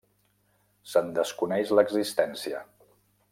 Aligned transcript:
Se'n 0.93 1.11
desconeix 1.17 1.75
l'existència. 1.81 2.63